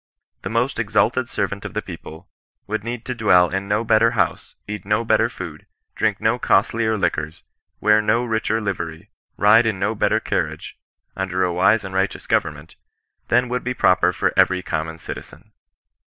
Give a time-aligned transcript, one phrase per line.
[0.41, 2.27] The most exalted servant of the people
[2.65, 6.97] would need to dwell in no better house, eat no better food, drink no costlier
[6.97, 7.43] Hquids,
[7.79, 10.73] wear no richer livery, ride in no better cairiage,
[11.15, 12.77] under a wise and righteous government,
[13.27, 14.41] than would be proper for 166 CHRISTIAN NON IIB8I8TAM0E.
[14.41, 15.51] every common citizen.